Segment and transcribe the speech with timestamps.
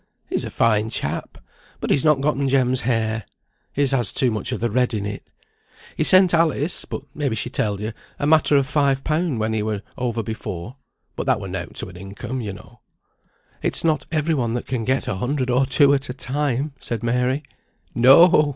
[0.27, 1.37] He's a fine chap,
[1.79, 3.23] but he's not gotten Jem's hair.
[3.71, 5.21] His has too much o' the red in it.
[5.95, 9.61] He sent Alice (but, maybe, she telled you) a matter o' five pound when he
[9.61, 10.77] were over before;
[11.15, 12.79] but that were nought to an income, yo know."
[13.61, 17.03] "It's not every one that can get a hundred or two at a time," said
[17.03, 17.43] Mary.
[17.93, 18.49] "No!